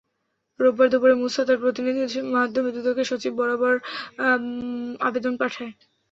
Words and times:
রোববার 0.59 0.87
দুপুরে 0.91 1.15
মুসা 1.15 1.41
তাঁর 1.43 1.61
প্রতিনিধির 1.63 2.07
মাধ্যমে 2.35 2.69
দুদকের 2.75 3.09
সচিব 3.09 3.33
বরাবর 3.39 3.73
আবেদন 5.01 5.33
পাঠান। 5.41 5.69